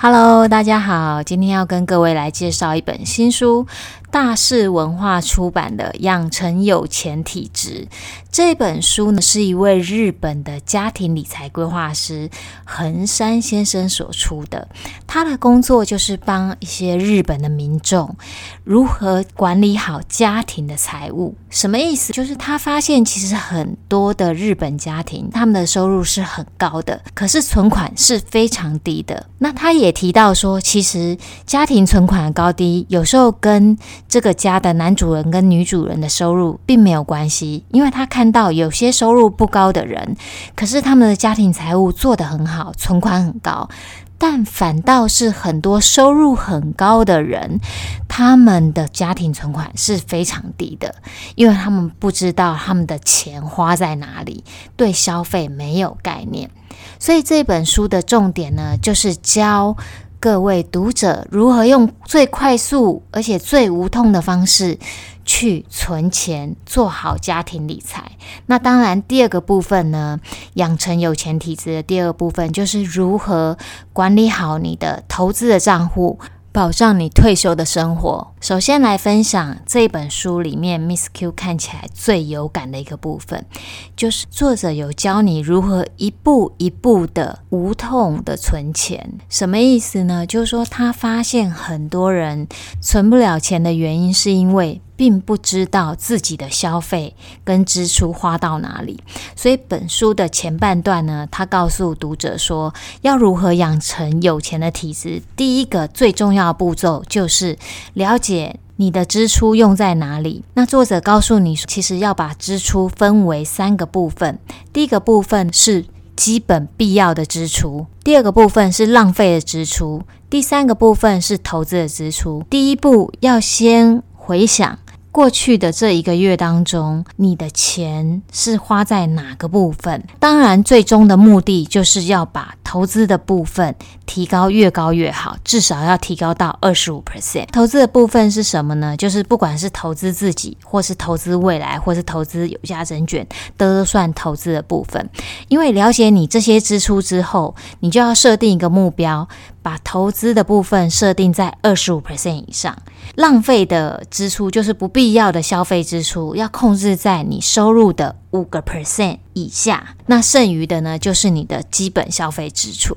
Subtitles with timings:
[0.00, 3.66] Hello，大家好，今天要跟各位来介绍一本新书。
[4.10, 7.86] 大是文化出版的《养成有钱体质》
[8.30, 12.30] 这本书呢，是一位日本的家庭理财规划师
[12.64, 14.68] 横山先生所出的。
[15.06, 18.16] 他的工作就是帮一些日本的民众
[18.64, 21.34] 如何管理好家庭的财务。
[21.50, 22.12] 什么意思？
[22.12, 29.26] 就是他发现，其实很多的日本家庭，他们的收入是很高的，可是存款是非常低的。
[29.38, 33.76] 那他也提到说，其实家庭存款的高低，有时候跟
[34.08, 40.16] 这个家的男主人跟女主人的收入并没有关系，因为他看到有些收入不高的人，
[40.56, 43.68] 可是他们的家庭财务做得很好，存款很高，
[44.16, 47.60] 但反倒是很多收入很高的人，
[48.08, 50.94] 他们的家庭存款是非常低的，
[51.34, 54.42] 因为他们不知道他们的钱花在哪里，
[54.74, 56.50] 对消费没有概念，
[56.98, 59.76] 所以这本书的重点呢，就是教。
[60.20, 64.76] 各位读者，如何用最快速而且最无痛的方式
[65.24, 68.02] 去存钱，做好家庭理财？
[68.46, 70.18] 那当然，第二个部分呢，
[70.54, 73.56] 养成有钱体质的第二个部分，就是如何
[73.92, 76.18] 管理好你的投资的账户。
[76.58, 78.34] 保障你退休的生活。
[78.40, 83.46] 首先来分享这本书里面，Miss Q 看起来最有感的一个部分，
[83.94, 89.20] 就是作者有教你如何一步一步的无痛的存钱。
[89.28, 90.26] 什么意思呢？
[90.26, 92.48] 就是说他发现很多人
[92.80, 94.82] 存不了钱的原因，是因为。
[94.98, 97.14] 并不知道自己的消费
[97.44, 98.98] 跟支出花到哪里，
[99.36, 105.22] 所以本书的前半段呢，他告诉读者说，要如何养成有钱的体质。
[105.36, 107.56] 第一个最重要的步骤就是
[107.94, 110.42] 了解你的支出用在哪里。
[110.54, 114.40] 那作者告诉你，其实要把支出分为三个部分，
[114.72, 115.84] 第一个部分是
[116.16, 122.44] 基本必要的支出，第二个部分是浪费的支出，第三个部分是投资的支出。
[122.50, 124.76] 第一步要先回想。
[125.18, 130.00] 过去的这一个月当中，你的钱是花在哪个部分？
[130.20, 133.74] 当然，最终的目的就是要把投资的部分
[134.06, 137.46] 提高，越高越好，至少要提高到二十五 percent。
[137.46, 138.96] 投资的部分是什么呢？
[138.96, 145.10] 就是不管是投资自己，或是投资未来，或是投资有价证券，都算投资的部分。
[145.48, 149.26] 因为了解你这些支出之后，你就要设定一个目标。
[149.62, 152.76] 把投资的部分设定在二十五 percent 以上，
[153.16, 159.96] 浪费的支出就是不必要的消费支出，要控制在你收入的五个 percent 以下。
[160.06, 162.96] 那剩余的呢，就是你的基本消费支出。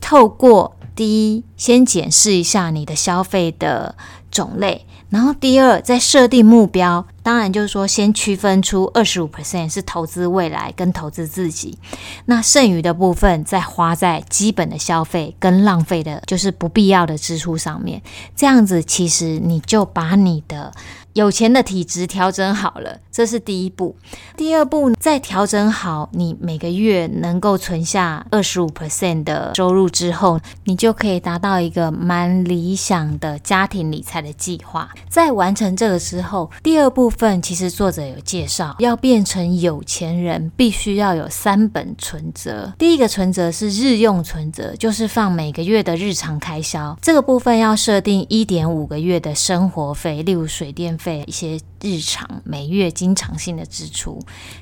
[0.00, 3.94] 透过第一，先检视一下你的消费的
[4.30, 4.86] 种类。
[5.10, 11.76] 然后第二，再设定目标，当然就是说，先区分出二十五 percent 是投资未来跟投资自己，
[12.24, 18.00] 那剩余的部分再花在基本的消费跟浪费的，就是不必要的支出上面。
[18.34, 20.72] 这样子，其实你就把你的。
[21.18, 23.96] 有钱的体质调整好了，这是第一步。
[24.36, 34.88] 第二步，再调整好你每个月能够存下二十五 percent 的收入之后，你就可以达到一个蛮理想的家庭理财的计划。
[35.08, 42.72] 在完成这个之后，第二部分其实作者有介绍，要变成有钱人，必须要有三本存折。
[42.78, 51.07] 第一个存折是日用存折，就是放每个月的日常开销，这个部分要设定一点五个月的生活费，例如水电费。
[51.16, 54.20] 一些日常每月经常性的支出。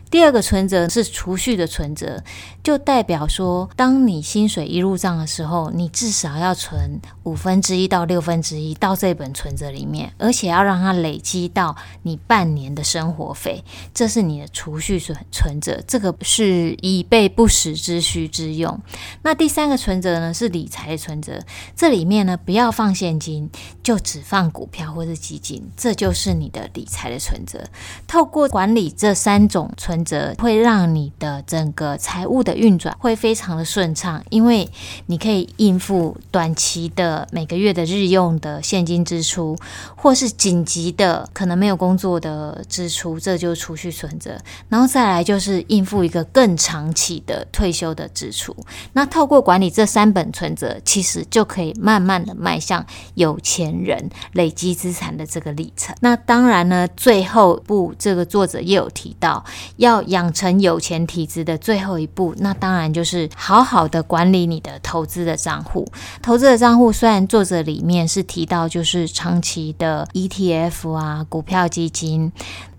[0.08, 2.22] 第二个存折是储蓄的存折，
[2.62, 18.80] 就代表说，当你薪水一入账的时候，你至少要存五分之一到六分之一到这本存折里面，而且要让它累积到你半年的生活费，这是你的储蓄存存折，这个是以备不时之需之用。
[19.22, 21.40] 那第三个存折呢，是理财存折，
[21.74, 23.50] 这里面呢不要放现金，
[23.82, 26.25] 就只放股票或是基金，这就是。
[26.26, 27.62] 是你的理财的存折。
[28.08, 34.68] 透过管理这三种存折，会让你的整个财务的运转会非常的顺畅，因为
[35.06, 39.56] 你可以应付短期的每个月的日用的现金支出，
[39.94, 44.36] 或是紧急的可能没有工作的支出，这就是储蓄存折。
[44.68, 48.56] 然后再来就是应付一个更长期的退休的支出。
[48.94, 52.84] 那透过管理这三本存折，其实就可以慢慢的迈向
[53.14, 55.94] 有钱人累积资产的这个历程。
[56.00, 59.44] 那当然呢，最后一步这个作者也有提到，
[59.76, 65.86] 要养成有钱体质的最后一步，那当然就是好好的管理你的投资的账户。
[66.22, 72.32] 投资的账户虽然作者里面是提到就是长期的 ETF 啊，股票基金。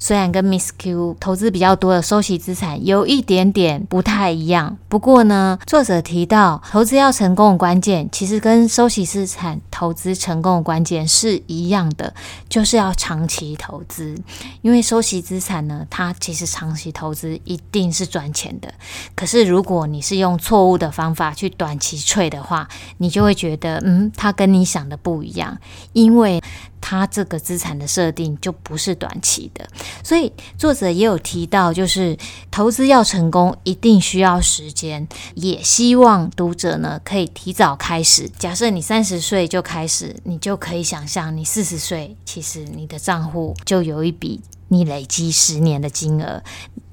[0.07, 12.13] 虽然跟 Miss Q 投资比较多的收息资产有一点点不太一样，不过呢，作者提到投资要成功的关键，其实跟收息资产投资成功的关键是一样的，
[12.48, 14.15] 就是要长期投资。
[14.62, 18.74] 因为收息资产呢，它其实长期投资一定是赚钱的。
[19.13, 22.65] 可是如果你是用错误的方法去短期萃的话，
[23.00, 25.57] 你就会觉得，嗯，它跟你想的不一样，
[25.92, 26.42] 因为。
[26.89, 29.67] 他这个资产的设定就不是短期的，
[30.01, 32.17] 所以作者也有提到，就是
[32.49, 35.05] 投资要成功，一定需要时间。
[35.35, 38.29] 也希望读者呢可以提早开始。
[38.39, 44.39] 假设你三十岁就开始，你就可以想象，你四十岁，其实你的账户就有一笔。
[44.69, 46.43] 你累积十年的金额，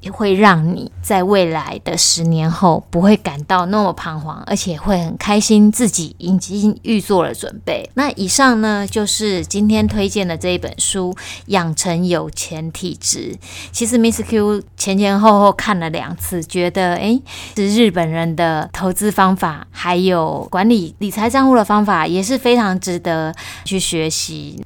[0.04, 7.88] 也会让你在未来的十年后不会感到那么彷徨，而且会很开心自己已经预做了准备。
[7.94, 11.12] 那以上呢，就是今天推荐的这一本书
[11.46, 13.36] 《养成有钱体质》。
[13.72, 17.22] 其实 Miss Q 前前后后看了两次，觉得诶，
[17.56, 23.34] 是日本人的投资方法，还有管理理财账户的方法，也是非常值得
[23.64, 24.62] 去学习。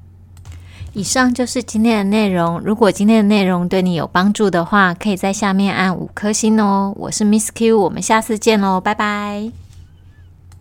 [0.94, 2.60] 以上就是今天的内容。
[2.60, 6.92] 如果今天的内容对你有帮助的话，可以在下面按五颗星哦。
[6.96, 9.67] 我是 Miss Q，我们下次见喽，拜拜。